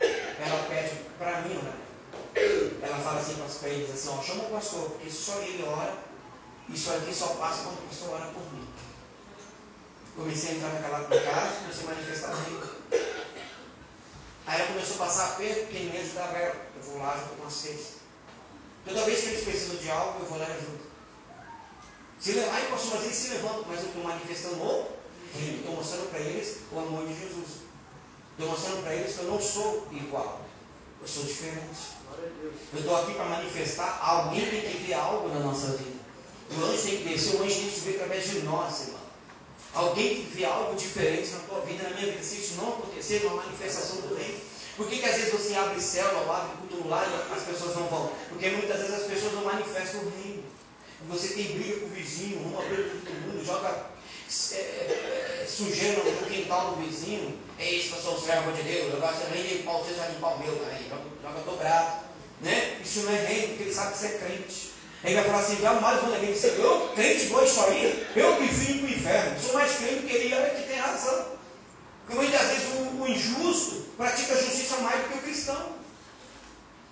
[0.01, 1.77] ela pede para mim orar.
[2.83, 5.97] Ela fala assim para eles assim, ó, chama o pastor, porque só ele ora,
[6.69, 8.69] isso aqui só passa quando o pastor ora por mim.
[10.15, 12.77] Comecei a entrar naquela casa, comecei a manifestar o reino.
[14.47, 16.57] Aí ela começou a passar perto, porque ninguém ajudava ela.
[16.77, 17.97] Eu vou lá, ajudo com assistência.
[18.85, 20.87] Toda vez que eles precisam de algo, eu vou lá e ajudo.
[22.21, 24.89] Se, aí, pastor, mas eles se levantam, mas eu estou manifestando o
[25.35, 25.59] reino.
[25.59, 27.66] Estou mostrando para eles o amor de Jesus.
[28.38, 30.42] Estou mostrando para eles que eu não sou igual.
[31.01, 31.96] Eu sou diferente.
[32.72, 33.99] Eu estou aqui para manifestar.
[34.03, 35.96] Alguém tem que ver algo na nossa vida.
[36.51, 39.01] O anjo tem que descer, o anjo tem que subir através de nós, irmão.
[39.72, 42.22] Alguém que ver algo diferente na tua vida, na minha vida.
[42.22, 44.38] Se isso não acontecer, uma manifestação do reino.
[44.77, 47.75] Por que, que às vezes você abre célula, abre culto no lar e as pessoas
[47.75, 48.12] não vão?
[48.29, 50.44] Porque muitas vezes as pessoas não manifestam o reino.
[51.09, 53.87] Você tem briga com o vizinho, uma briga com todo mundo, joga
[54.53, 57.46] é, é, sujeira no quintal do vizinho.
[57.59, 58.95] É isso, eu sou servo de Deus.
[58.95, 60.88] Agora você vem limpar o seu, vai limpar o meu também.
[60.88, 62.07] Joga, joga dobrado.
[62.40, 62.81] Né?
[62.85, 64.73] Isso não é reino, porque ele sabe que você é crente.
[65.05, 66.47] Ele vai falar assim, jamais vou negar isso.
[66.47, 69.40] Eu, crente vou isso aí, eu me vim para o inferno.
[69.40, 71.27] Sou mais crente que ele, olha que tem razão.
[72.05, 75.77] Porque muitas vezes o, o injusto pratica justiça mais do que o cristão.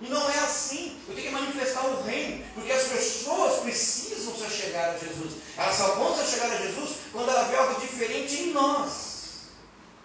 [0.00, 0.98] E não é assim.
[1.08, 5.34] Eu tenho que manifestar o reino, porque as pessoas precisam se chegar a Jesus.
[5.56, 9.13] Elas só vão se chegar a Jesus quando ela vê algo diferente em nós.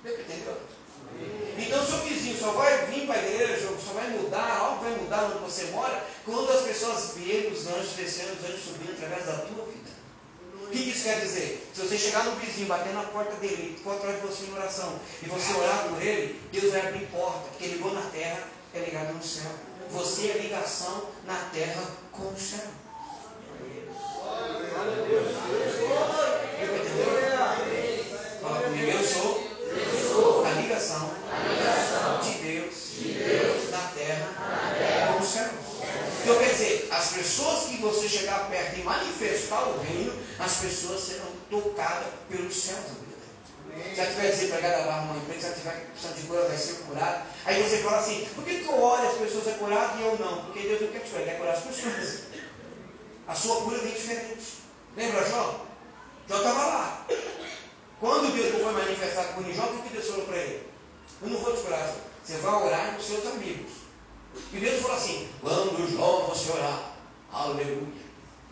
[0.05, 0.57] Entendeu?
[1.57, 5.25] Então, seu vizinho só vai vir para a igreja, só vai mudar, algo vai mudar
[5.25, 9.33] onde você mora, quando as pessoas verem os anjos descendo, os anjos subindo através da
[9.33, 9.89] tua vida.
[10.61, 11.67] O que isso quer dizer?
[11.73, 14.99] Se você chegar no vizinho, bater na porta dele, for atrás de você em oração,
[15.21, 18.79] e você orar por ele, Deus vai abrir porta, porque ele ligou na terra, é
[18.79, 19.51] ligado no céu.
[19.91, 21.81] Você é ligação na terra
[22.11, 22.67] com o céu.
[28.41, 31.11] Fala comigo, eu sou a ligação
[32.21, 35.49] de Deus na terra com o céu.
[36.21, 41.01] Então quer dizer, as pessoas que você chegar perto e manifestar o reino, as pessoas
[41.01, 42.87] serão tocadas pelos céus.
[43.93, 45.39] Se ela tiver desempregada, vai arrumar um emprego.
[45.39, 47.25] Se ela tiver precisando de cura, vai ser curada.
[47.45, 50.19] Aí você fala assim: por que, que eu olho as pessoas é curado e eu
[50.19, 50.43] não?
[50.43, 52.23] Porque Deus não quer te quer curar as pessoas.
[53.27, 54.45] A sua cura vem diferente.
[54.97, 55.65] Lembra, Jó?
[56.27, 57.05] Jó estava lá.
[58.01, 60.67] Quando Deus não foi manifestar com Jó, o que Deus falou para ele?
[61.21, 61.95] Eu não vou te curar, Jó.
[62.25, 63.79] Você vai orar com seus amigos.
[64.51, 66.88] E Deus falou assim: quando Jó você orar,
[67.31, 67.87] aleluia,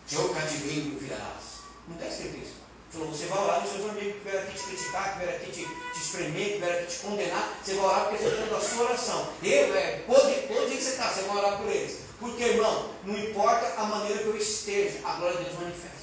[0.06, 1.62] seu cativeiro virarás.
[1.88, 2.58] Não está escrito isso.
[2.92, 5.52] Falou, você vai orar dos seus amigos que vieram aqui te criticar, que vieram aqui
[5.52, 7.58] te, te espremer, que vieram aqui te condenar.
[7.64, 9.28] Você vai orar porque você está a sua oração.
[9.44, 12.00] Eu, é, onde, onde você está, você vai orar por eles.
[12.20, 15.98] Porque, irmão, não importa a maneira que eu esteja, a glória de Deus manifesta.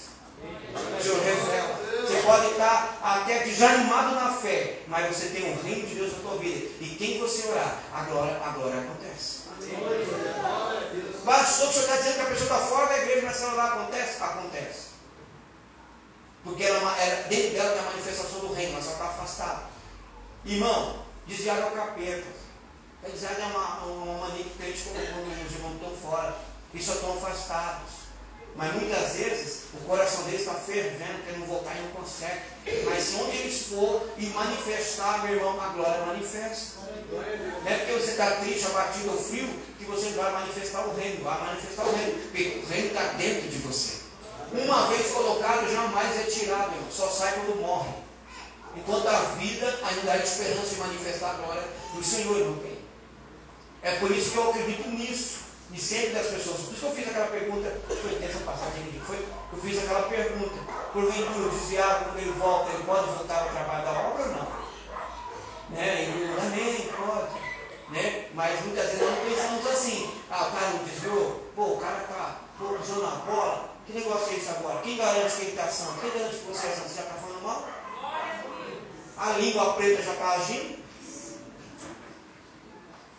[0.98, 1.80] O Senhor revela.
[2.02, 6.18] Você pode estar até desanimado na fé, mas você tem o reino de Deus na
[6.18, 6.68] tua vida.
[6.80, 9.33] E quem você orar, a glória, a glória acontece.
[11.24, 13.52] Pastor, o senhor está dizendo que a pessoa está fora da igreja, mas se ela
[13.54, 14.22] orar, acontece?
[14.22, 14.84] Acontece.
[16.44, 19.62] Porque ela, ela, dentro dela tem a manifestação do reino, mas ela está afastada.
[20.44, 22.26] Irmão, desviado é o capeta.
[23.02, 26.36] Desviado é uma, uma mania que crente colocou, os irmãos estão fora.
[26.74, 28.04] E só estão afastados.
[28.56, 32.40] Mas muitas vezes o coração deles está fervendo, querendo voltar e não consegue.
[32.84, 33.43] Mas onde
[34.16, 36.80] e manifestar, meu irmão, a glória manifesta.
[37.10, 41.24] Não é porque você está triste, abatido ou frio, que você vai manifestar o reino.
[41.24, 42.12] Vai manifestar o reino.
[42.22, 44.04] Porque o reino está dentro de você.
[44.52, 46.90] Uma vez colocado, jamais é tirado, irmão.
[46.90, 47.92] Só sai quando morre.
[48.76, 52.78] Enquanto a vida ainda há esperança de manifestar a glória do Senhor, tem.
[53.82, 55.43] É por isso que eu acredito nisso.
[55.72, 56.60] E sempre das pessoas.
[56.60, 59.16] Por isso que eu fiz aquela pergunta, foi essa passagem foi,
[59.52, 60.54] eu fiz aquela pergunta.
[60.92, 64.64] Porventura, o desviado, quando ele volta, ele pode voltar ao trabalho da obra ou não?
[65.70, 66.04] Né?
[66.04, 67.44] E amém, pode.
[67.90, 68.28] Né?
[68.34, 70.10] Mas muitas vezes nós pensamos assim.
[70.30, 71.44] Ah, o cara não desviou?
[71.54, 74.80] Pô, o cara está usando na bola, que negócio é isso agora?
[74.80, 76.00] Quem garante que ele está santo?
[76.00, 76.70] Quem garante que você é?
[76.70, 77.68] Você já está falando mal?
[79.16, 80.78] A língua preta já está agindo?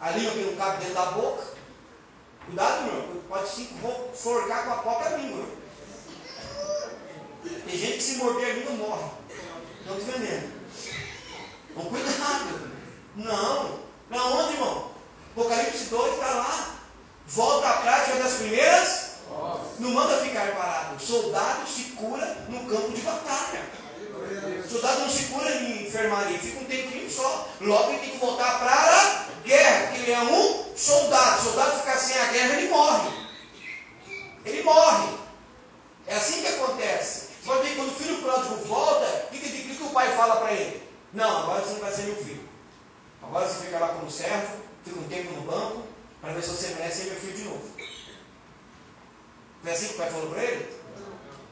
[0.01, 1.54] A língua que não cabe dentro da boca?
[2.45, 3.23] Cuidado, meu.
[3.27, 3.69] Pode se
[4.13, 5.45] forcar com a própria língua.
[7.43, 9.09] Tem gente que se morder a língua morre.
[9.85, 10.53] Não te vendendo.
[11.71, 12.71] Então cuidado.
[13.15, 13.79] Não.
[14.09, 14.91] Para onde, irmão?
[15.31, 16.75] Apocalipse 2 está lá.
[17.27, 19.05] Volta à prática das primeiras
[19.79, 21.01] não manda ficar parado.
[21.01, 23.63] Soldado se cura no campo de batalha.
[24.69, 27.47] Soldado não se cura em enfermaria, fica um tempinho só.
[27.61, 31.43] Logo ele tem que voltar para a guerra, porque ele é um soldado.
[31.43, 33.09] soldado ficar sem a guerra, ele morre.
[34.45, 35.17] Ele morre.
[36.07, 37.29] É assim que acontece.
[37.45, 40.51] Pode ver quando o filho pródigo volta, o que, que, que, o pai fala para
[40.51, 40.83] ele?
[41.13, 42.49] Não, agora você não vai ser meu filho.
[43.21, 45.83] Agora você fica lá como servo, fica um tempo no banco,
[46.21, 47.61] para ver se você merece ser meu filho de novo.
[49.61, 50.74] Foi assim que o pai falou para ele?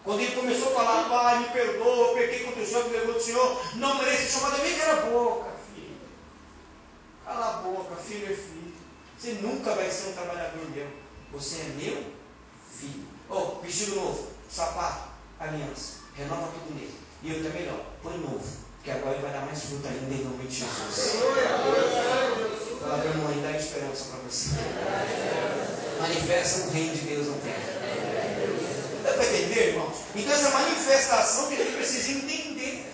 [0.04, 3.22] Quando ele começou a falar, pai, me perdoa, eu pequei contra o Senhor, me do
[3.22, 5.96] Senhor, não merece ser chamado, eu cala a boca, filho.
[7.26, 8.74] Cala a boca, filho é filho.
[9.18, 10.88] Você nunca vai ser um trabalhador meu.
[11.32, 12.04] Você é meu
[12.70, 13.08] filho.
[13.30, 15.08] Oh, vestido novo, sapato,
[15.40, 16.00] aliança.
[16.16, 16.94] Renova tudo nele.
[17.24, 18.44] E eu também melhor, põe novo.
[18.84, 21.24] Que agora ele vai dar mais fruta ainda em nome de Jesus.
[22.82, 24.50] Fala para irmão, dá esperança para você.
[26.02, 27.73] Manifesta o reino de Deus na terra.
[29.60, 29.98] Irmãos?
[30.16, 32.86] Então essa manifestação que a gente precisa entender.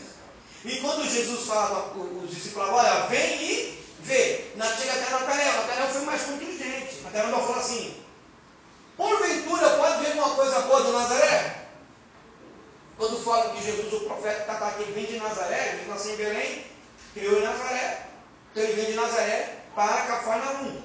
[0.66, 4.52] E quando Jesus fala os discípulos, olha, vem e vê.
[4.56, 5.54] Na, chega até Natanael.
[5.54, 7.02] Natanael foi mais inteligente.
[7.04, 7.96] Natanael falou assim,
[8.98, 11.56] porventura pode ver uma coisa boa do Nazaré?
[12.98, 16.66] Quando fala que Jesus, o profeta, está aqui, vem de Nazaré, ele nasceu em Belém,
[17.14, 18.08] criou em Nazaré.
[18.52, 20.82] Então ele vem de Nazaré para Cafarnaum.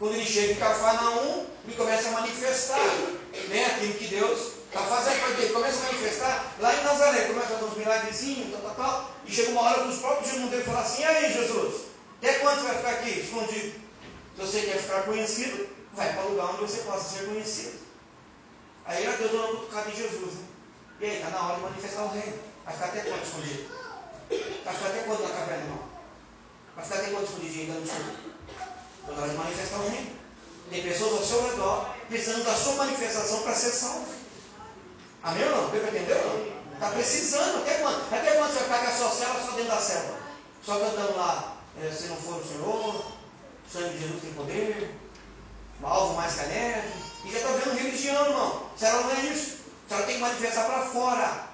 [0.00, 2.84] Quando ele chega em Cafarnaum, ele começa a manifestar
[3.48, 5.40] né, aquilo que Deus está fazendo.
[5.40, 9.10] Ele começa a manifestar lá em Nazaré, começa a fazer uns milagrezinhos, tal, tal, tal.
[9.24, 11.82] E chega uma hora que os próprios irmãos dele falam assim: e aí, Jesus,
[12.18, 13.86] até quando você vai ficar aqui escondido?
[14.36, 17.78] Se você quer ficar conhecido, vai para o lugar onde você possa ser conhecido.
[18.84, 20.34] Aí era Deus dando cutucada em Jesus.
[20.34, 20.44] Né?
[21.00, 22.38] E aí, está na hora de manifestar o reino.
[22.64, 23.68] Vai ficar até quando escondido?
[24.64, 25.78] Vai ficar até quando na caverna, irmão?
[26.74, 28.36] Vai ficar até quando escondidinho dando escondido?
[29.00, 30.16] Está na hora de manifestar o reino.
[30.70, 34.15] Tem pessoas ao seu redor precisando da sua manifestação para ser salvo.
[35.26, 35.70] Amém ou não?
[35.70, 36.74] Deu para entender ou não?
[36.74, 37.58] Está precisando.
[37.58, 38.14] Até quando?
[38.14, 40.18] Até quando você vai ficar com a sua célula só dentro da célula?
[40.62, 43.04] Só cantando lá, é, se não for o Senhor, o
[43.68, 44.94] sangue de Jesus tem poder,
[45.82, 46.92] alvo mais que a neve.
[47.24, 48.70] E já está vendo religião, irmão.
[48.76, 49.56] Célula não é isso.
[49.90, 51.44] Ela tem que manifestar para fora.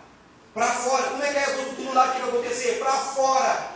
[0.53, 1.03] Para fora.
[1.05, 2.79] Como é que é tudo lá que vai acontecer?
[2.79, 3.72] Para fora.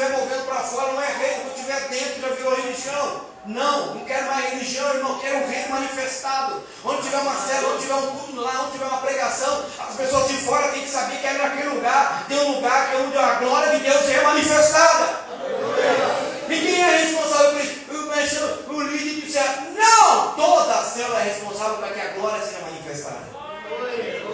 [0.00, 1.42] Estiver movendo para fora, não é reino.
[1.42, 3.20] Quando estiver dentro, já virou religião.
[3.44, 6.62] Não, não quero mais religião, irmão, quero um reino manifestado.
[6.82, 10.28] Onde tiver uma célula, onde tiver um culto lá, onde tiver uma pregação, as pessoas
[10.28, 13.18] de fora têm que saber que é naquele lugar, tem um lugar que é onde
[13.18, 15.20] a glória de Deus é manifestada.
[16.48, 18.44] E quem é responsável por isso?
[18.68, 19.44] O, o líder do céu.
[19.76, 20.32] Não!
[20.32, 23.26] Toda a célula é responsável para que a glória seja manifestada.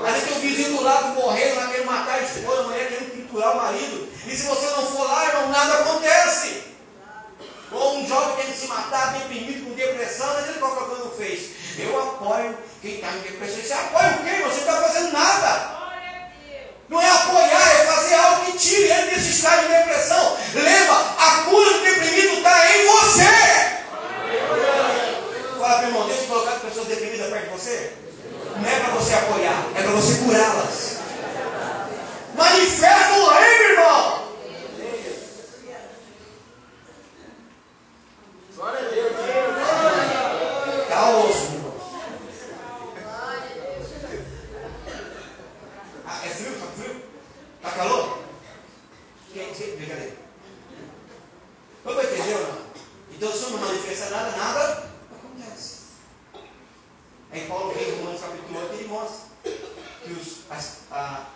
[0.05, 2.89] Às vezes tem um vizinho do lado morrendo, lá querendo matar a esposa, a mulher
[2.89, 4.09] querendo triturar o marido.
[4.27, 6.63] E se você não for lá, irmão, nada acontece.
[7.73, 11.51] Ou um jovem querendo se matar, deprimido, com depressão, mas ele qual que não fez?
[11.79, 13.63] Eu apoio quem está em depressão.
[13.63, 14.43] Você apoia o quê?
[14.43, 15.77] Você não está fazendo nada.
[16.89, 20.39] Não é apoiar, é fazer algo que tire ele desse estado de depressão.
[20.55, 23.77] Lembra, a cura do deprimido está em você.
[25.59, 27.93] Fala para irmão, Deus colocado pessoas deprimidas perto de você?
[28.61, 30.97] Não é para você apoiar, é para você curá-las.
[32.35, 34.27] Manifesta o reino, irmão.
[38.57, 39.17] Glória a Deus.
[40.89, 41.75] Tá osso, irmão.
[46.07, 46.53] Ah, é frio?
[46.59, 47.03] Tá frio?
[47.63, 48.19] Tá calor?
[49.33, 49.53] Quem?
[49.77, 50.17] Brincadeira.
[51.85, 52.59] Vamos entender ou não?
[53.13, 55.81] Então, se não manifesta nada, nada acontece.
[57.31, 61.27] Aí Paulo vem em Romanos capítulo 8 ele mostra que os, a, a,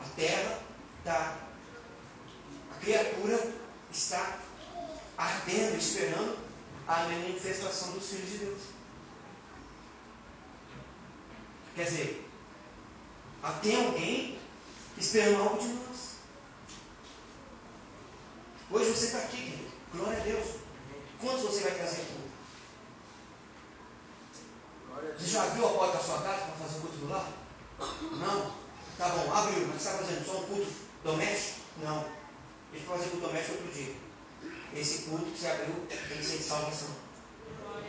[0.00, 0.58] a terra
[0.98, 1.36] está,
[2.72, 3.52] a criatura
[3.92, 4.38] está
[5.16, 6.38] ardendo, esperando
[6.86, 8.60] a manifestação dos filhos de Deus.
[11.76, 12.30] Quer dizer,
[13.62, 14.38] tem alguém
[14.98, 16.14] esperando algo de nós.
[18.70, 19.70] Hoje você está aqui, querido.
[19.92, 20.46] Glória a Deus.
[21.20, 22.24] Quantos você vai trazer aqui?
[25.18, 27.28] Você já abriu a porta da sua casa para fazer o culto do lar?
[27.78, 28.54] Não?
[28.98, 31.60] Tá bom, abriu, mas está fazendo só um culto doméstico?
[31.82, 32.04] Não.
[32.72, 33.94] Ele vai fazer culto doméstico outro dia.
[34.74, 36.88] Esse culto que você abriu tem que ser de salvação.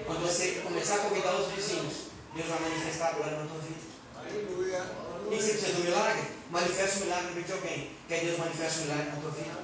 [0.05, 3.81] Quando você começar a convidar os vizinhos, Deus vai manifestar agora na tua vida.
[4.17, 4.83] Aleluia.
[5.25, 6.23] O que você precisa do milagre?
[6.51, 7.91] Manifesta o milagre na vida de alguém.
[8.07, 9.55] Quer Deus manifesta o milagre na tua vida.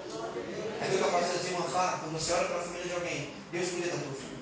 [0.81, 3.69] É aquilo que a pastora Zilma fala, quando você ora pela família de alguém, Deus
[3.69, 4.41] cuida da tua família.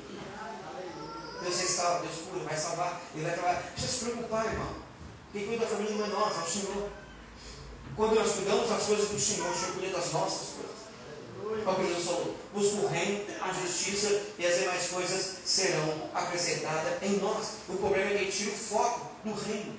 [1.42, 3.62] Deus restaura, Deus cura, vai salvar, Ele vai trabalhar.
[3.62, 4.76] Não precisa se preocupar, irmão.
[5.32, 6.90] Quem cuida da família não é nós, é o Senhor.
[7.96, 10.80] Quando nós cuidamos das coisas do Senhor, o Senhor cuida das nossas coisas.
[11.76, 12.36] Que Jesus falou?
[12.54, 17.48] Busca o reino, a justiça e as demais coisas serão acrescentadas em nós.
[17.68, 19.76] O problema é que tira o foco do reino.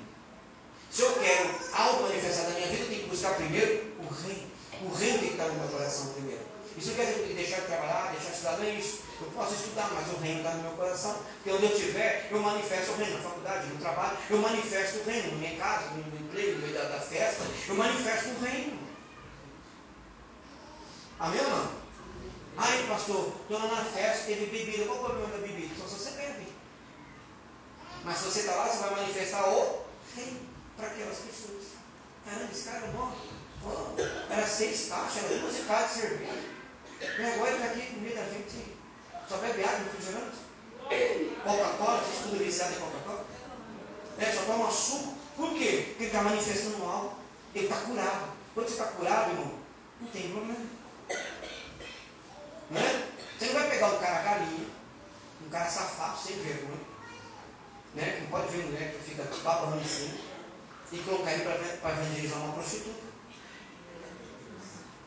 [0.91, 4.51] Se eu quero algo manifestado na minha vida, eu tenho que buscar primeiro o reino.
[4.83, 6.50] O reino tem que estar no meu coração primeiro.
[6.77, 9.01] Isso quer dizer deixar de trabalhar, deixar de estudar, não é isso.
[9.21, 11.15] Eu posso estudar, mas o reino está no meu coração.
[11.35, 13.19] Porque onde eu estiver, eu manifesto o reino.
[13.19, 15.33] Na faculdade, no trabalho, eu manifesto o reino.
[15.33, 18.79] Na minha casa, no emprego, no meio da, da festa, eu manifesto o reino.
[21.19, 21.81] Amém ou não?
[22.57, 24.85] Ai, pastor, estou na festa, teve bebida.
[24.87, 25.75] Qual o problema da bebida?
[25.79, 26.47] Só se você bebe.
[28.05, 29.85] Mas se você está lá, você vai manifestar o
[30.17, 30.41] reino
[30.77, 31.65] para aquelas pessoas.
[32.25, 33.13] Caramba, esse cara é bom.
[34.31, 36.60] era seis caixas, era 12 caixas de cerveja.
[37.01, 38.77] Ele está aqui no meio da gente.
[39.29, 40.37] Só bebe água, refrigerante.
[41.43, 43.25] Coca-Cola, vocês tudo viciado em Coca-Cola?
[44.19, 45.15] É, só toma suco.
[45.37, 45.85] Por quê?
[45.89, 47.15] Porque ele está manifestando algo.
[47.55, 48.33] Ele está curado.
[48.55, 49.53] Quando você está curado, irmão,
[50.01, 50.67] não tem problema.
[52.71, 53.09] Né?
[53.39, 54.67] Você não vai pegar um cara galinha,
[55.45, 56.81] um cara safado, sem vergonha,
[57.95, 58.13] né?
[58.13, 60.21] que não pode ver mulher que fica babando assim,
[60.93, 63.01] e colocar ele para evangelizar uma prostituta.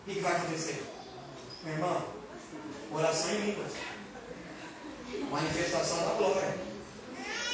[0.02, 0.84] O que, que vai acontecer?
[1.64, 2.04] Meu irmão,
[2.92, 3.72] oração em línguas.
[5.32, 6.58] Manifestação da glória.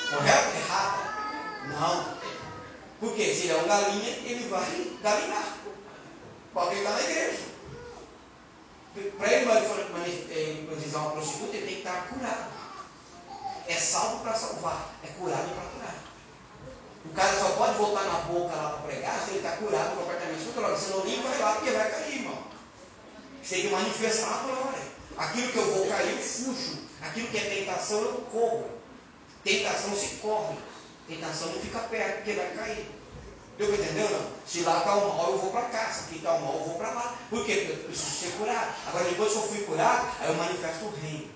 [0.10, 0.58] Correto?
[0.58, 0.98] Errada?
[1.68, 2.18] Não.
[3.00, 5.58] Porque se ele é um galinha, ele vai galinhar.
[6.54, 7.50] Pode estar na igreja.
[9.18, 12.52] Para ele evangelizar uma prostituta, ele tem que estar curado.
[13.68, 15.96] É salvo para salvar, é curado para curar.
[17.06, 20.44] O cara só pode voltar na boca lá para pregar se ele está curado completamente
[20.46, 20.76] controlado.
[20.78, 22.24] Você não limpa, vai lá porque vai cair,
[23.44, 24.90] que manifestar a glória.
[25.18, 26.80] Aquilo que eu vou cair, eu fujo.
[27.02, 28.70] Aquilo que é tentação, eu corro.
[29.44, 30.56] Tentação se corre.
[31.08, 32.92] Tentação não fica perto, porque vai cair.
[33.58, 34.32] Deu para entender não?
[34.48, 35.92] Se lá está o mal, eu vou para cá.
[35.92, 37.16] Se aqui está o mal, eu vou para lá.
[37.30, 37.56] Por quê?
[37.56, 38.74] Porque eu preciso ser curado.
[38.88, 41.30] Agora, depois que eu fui curado, aí eu manifesto o reino.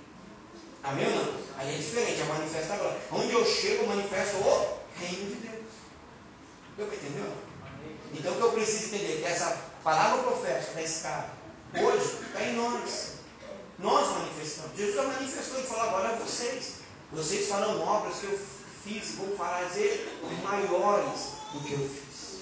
[0.83, 1.33] Amém ou não?
[1.57, 2.99] Aí é diferente, é manifesta agora.
[3.11, 5.65] Onde eu chego, eu manifesto o reino de Deus.
[6.77, 7.53] Deu para entender não?
[8.13, 9.21] Então o que eu preciso entender?
[9.21, 11.29] Que essa palavra profética da escada,
[11.81, 13.13] hoje, está em nós.
[13.79, 14.77] Nós manifestamos.
[14.77, 16.75] Jesus já manifestou e falou agora a vocês.
[17.11, 18.39] Vocês farão obras que eu
[18.83, 22.39] fiz e vou fazer maiores do que eu fiz.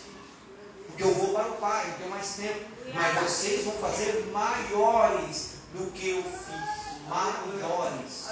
[0.88, 2.60] Porque eu vou para o Pai, não tenho mais tempo.
[2.94, 7.08] Mas vocês vão fazer maiores do que eu fiz.
[7.08, 8.28] Maiores.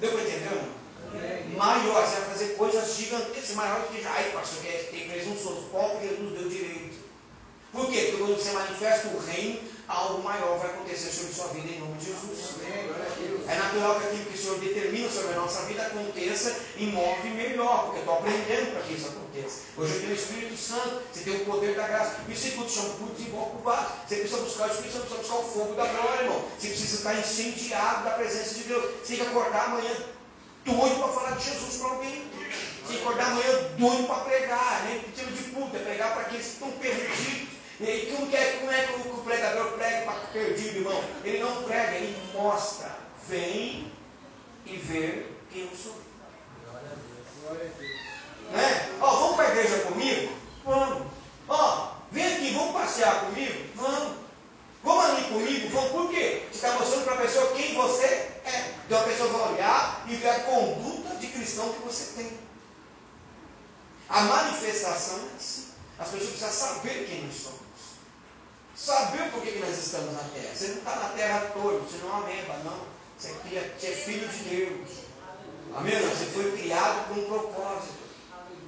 [0.00, 1.54] Deu para entender?
[1.56, 2.10] Maiores.
[2.10, 4.06] Você vai fazer coisas gigantescas, maiores que.
[4.06, 5.68] Ai, pastor, que tem presunçoso.
[5.70, 7.04] Qual que nos deu direito?
[7.72, 8.10] Por quê?
[8.10, 11.94] Porque quando você manifesta o reino, algo maior vai acontecer sobre sua vida em nome
[11.98, 12.54] de Jesus.
[13.46, 17.28] É natural que aquilo que o Senhor determina sobre a nossa vida aconteça e move
[17.30, 19.60] melhor, porque eu estou aprendendo para que isso aconteça.
[19.76, 22.20] Hoje eu tenho o Espírito Santo, você tem o poder da graça.
[22.28, 23.92] Isso que chama por desemboco vaso.
[24.06, 26.44] Você precisa buscar o Espírito Santo, precisa buscar o fogo da glória, irmão.
[26.58, 28.84] Você precisa estar incendiado da presença de Deus.
[28.84, 29.94] Você tem que acordar amanhã
[30.64, 32.24] doido para falar de Jesus para alguém.
[32.88, 35.04] Tem que acordar amanhã doido para pregar, né?
[35.14, 37.53] Tipo de puta, pregar para aqueles que estão perdidos.
[37.84, 41.04] E como, que é, como é que o, pregador prega para perdido, irmão?
[41.22, 42.96] Ele não prega, ele mostra.
[43.28, 43.92] Vem
[44.64, 45.94] e vê quem eu sou.
[48.52, 48.90] Né?
[49.00, 50.32] Ó, vamos para a igreja comigo?
[50.64, 51.06] Vamos.
[51.48, 53.68] Ó, oh, vem aqui, vamos passear comigo?
[53.74, 54.16] Vamos.
[54.82, 55.68] Vamos ali comigo?
[55.70, 55.90] Vamos.
[55.90, 56.42] Por quê?
[56.50, 58.74] Você está mostrando para a pessoa quem você é.
[58.86, 62.38] Então a pessoa vai olhar e ver a conduta de cristão que você tem.
[64.08, 65.74] A manifestação é assim.
[65.98, 67.60] As pessoas precisam saber quem nós somos.
[68.74, 70.54] Saber por que, que nós estamos na terra.
[70.54, 72.94] Você não está na terra à toa, você não é uma meba, não.
[73.18, 74.88] Você é, você é filho de Deus.
[75.74, 75.94] Amém?
[75.94, 78.04] Você foi criado com um propósito.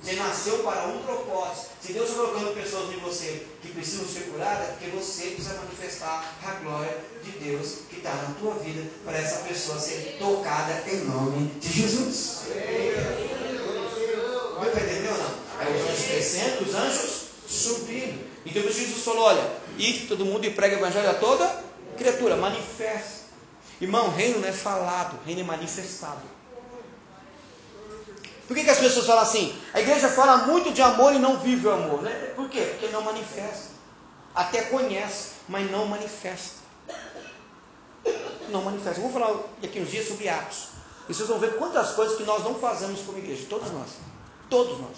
[0.02, 1.68] Você nasceu para um propósito.
[1.80, 6.34] Se Deus colocando pessoas em você que precisam ser curadas, é porque você precisa manifestar
[6.42, 11.04] a glória de Deus que está na tua vida para essa pessoa ser tocada em
[11.04, 12.44] nome de Jesus.
[14.58, 15.34] Para entender ou não?
[15.58, 18.26] Aí os anjos descendo, os anjos subindo.
[18.46, 21.65] Então Jesus falou: olha, e todo mundo e prega o evangelho a toda
[21.96, 23.26] criatura, manifesta.
[23.80, 26.36] Irmão, reino não é falado, reino é manifestado.
[28.46, 29.58] Por que, que as pessoas falam assim?
[29.74, 32.02] A igreja fala muito de amor e não vive o amor.
[32.02, 32.32] Né?
[32.36, 32.60] Por quê?
[32.60, 33.70] Porque não manifesta.
[34.34, 36.56] Até conhece, mas não manifesta.
[38.50, 39.00] Não manifesta.
[39.00, 40.68] Eu vou falar daqui uns dias sobre Atos.
[41.08, 43.46] E vocês vão ver quantas coisas que nós não fazemos como igreja.
[43.48, 43.88] Todos nós.
[44.48, 44.96] Todos nós.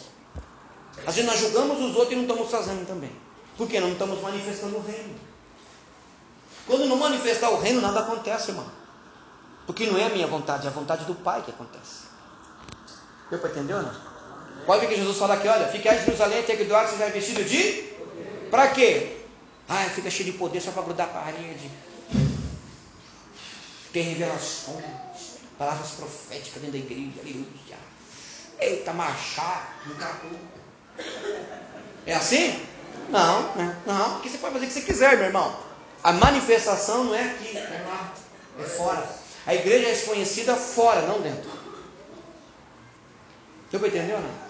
[1.07, 3.13] Às vezes nós julgamos os outros e não estamos fazendo também.
[3.57, 5.15] Porque não estamos manifestando o reino.
[6.69, 8.67] Quando não manifestar o reino, nada acontece, irmão.
[9.67, 12.07] Porque não é a minha vontade, é a vontade do Pai que acontece.
[13.31, 13.95] Deu para entender ou não?
[14.67, 17.09] Pode ver que Jesus fala aqui, olha, fique em Jerusalém até que do ar seja
[17.09, 17.89] vestido de.
[18.51, 19.17] Para quê?
[19.67, 21.71] Ah, fica cheio de poder só para grudar a parede.
[23.93, 24.85] Tem revelações,
[25.59, 27.79] palavras proféticas dentro da igreja, aleluia.
[28.61, 30.29] Eita, no capô.
[32.07, 32.63] É assim?
[33.09, 33.77] Não, né?
[33.87, 35.68] não, porque você pode fazer o que você quiser, meu irmão.
[36.03, 38.15] A manifestação não é aqui, é lá,
[38.61, 39.09] é fora.
[39.47, 41.51] A igreja é desconhecida fora, não dentro.
[43.71, 44.49] Deu para entender ou não?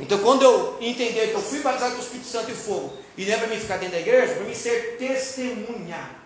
[0.00, 3.24] Então, quando eu entender que eu fui batizado com o Espírito Santo e fogo, e
[3.24, 6.22] não é para mim ficar dentro da igreja, para mim ser testemunha.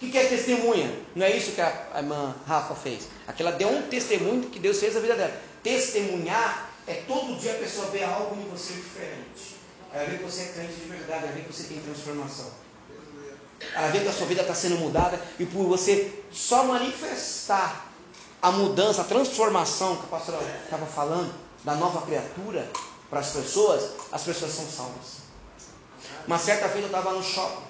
[0.00, 0.92] O que, é testemunha?
[1.14, 3.08] Não é isso que a, irmã Rafa fez.
[3.26, 5.40] Aquela deu um testemunho que Deus fez na vida dela.
[5.62, 9.56] Testemunhar é todo dia a pessoa ver algo em você diferente.
[9.92, 12.50] Ela vê que você é crente de verdade, ela vê que você tem transformação.
[13.74, 17.86] Ela vê que a sua vida está sendo mudada e por você só manifestar
[18.40, 21.32] a mudança, a transformação que a pastora estava falando,
[21.64, 22.70] da nova criatura
[23.10, 25.18] para as pessoas, as pessoas são salvas.
[26.26, 27.64] Uma certa vez eu estava no shopping,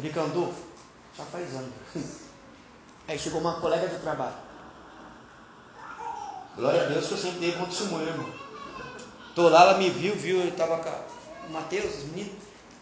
[0.00, 0.54] Ricandu,
[1.16, 1.72] já faz anos.
[3.08, 4.36] Aí chegou uma colega de trabalho.
[6.54, 8.32] Glória a Deus que eu sempre dei bom testemunho, irmão.
[9.34, 10.90] Tô lá, ela me viu, viu, eu estava com
[11.48, 12.34] o Matheus, os meninos.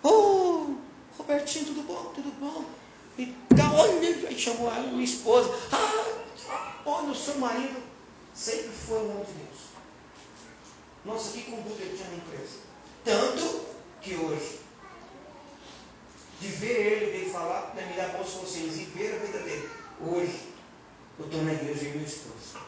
[0.02, 0.74] Oh,
[1.18, 2.12] Robertinho, tudo bom?
[2.14, 2.64] Tudo bom?
[3.18, 5.50] E tá, olha, aí chamou ela, minha esposa.
[5.72, 7.82] Ah, olha, o seu marido
[8.34, 9.58] sempre foi um de Deus.
[11.04, 12.58] Nossa, que conduta ele tinha na empresa.
[13.04, 13.66] Tanto
[14.02, 14.60] que hoje,
[16.40, 19.70] de ver ele, dele falar, né, me dá bons conselhos e ver a vida dele.
[20.06, 20.40] Hoje,
[21.18, 22.58] eu estou na igreja e meu esposo.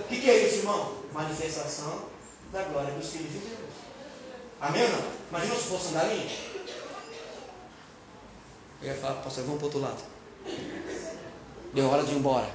[0.00, 0.98] O que, que é isso, irmão?
[1.12, 2.10] Manifestação
[2.52, 3.70] da glória dos filhos de Deus.
[4.60, 5.12] Amém ou não?
[5.30, 6.55] Imagina se fosse um galinha.
[8.82, 10.02] Eu ia falar, pastor, vamos para outro lado.
[11.72, 12.48] Deu hora de ir embora.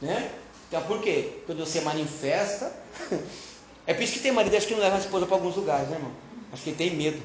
[0.00, 0.30] Né?
[0.68, 1.40] Então por quê?
[1.46, 2.72] Quando você manifesta.
[3.86, 5.88] é por isso que tem marido acho que não leva a esposa para alguns lugares,
[5.88, 6.12] né, irmão?
[6.52, 7.22] Acho que ele tem medo.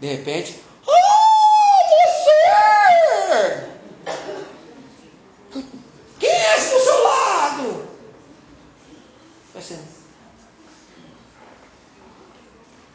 [0.00, 0.60] De repente.
[0.88, 1.16] Ah,
[3.26, 3.68] você!
[6.18, 7.88] Quem é esse do seu lado?
[9.52, 9.78] Vai ser.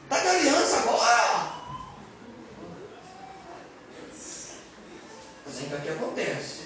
[0.03, 1.53] Está de aliança agora?
[5.45, 6.61] Mas ainda que acontece.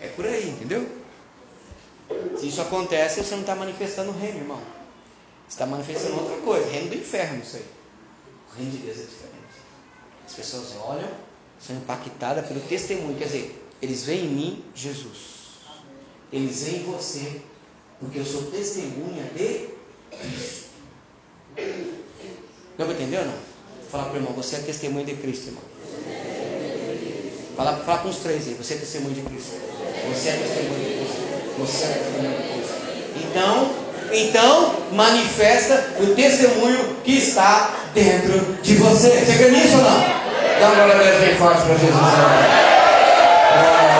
[0.00, 1.00] É por aí, entendeu?
[2.36, 4.60] Se isso acontece, você não está manifestando o reino, irmão.
[5.46, 7.64] Você está manifestando outra coisa, reino do inferno, isso aí.
[8.50, 9.36] O reino de Deus é diferente.
[10.26, 11.08] As pessoas olham,
[11.60, 13.16] são impactadas pelo testemunho.
[13.16, 15.40] Quer dizer, eles veem em mim Jesus.
[16.32, 17.40] Eles veem em você,
[18.00, 19.68] porque eu sou testemunha de
[20.10, 20.70] Cristo.
[22.76, 23.38] Deu para entender ou não?
[23.90, 25.62] Fala para o irmão, você é testemunha de Cristo, irmão.
[27.56, 29.52] Fala, fala com os três aí, você é testemunha de Cristo.
[30.08, 31.30] Você é testemunha de Cristo.
[31.58, 32.59] Você é
[33.16, 33.70] Então,
[34.12, 39.10] então manifesta o testemunho que está dentro de você.
[39.10, 40.00] Você crê nisso ou não?
[40.60, 42.59] Dá uma glória bem forte para Jesus.